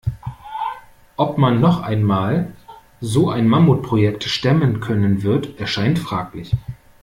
Ob 1.15 1.37
man 1.37 1.59
noch 1.59 1.81
einmal 1.83 2.55
so 3.01 3.29
ein 3.29 3.47
Mammutprojekt 3.47 4.23
stemmen 4.23 4.79
können 4.79 5.21
wird, 5.21 5.59
erscheint 5.59 5.99
fraglich. 5.99 6.53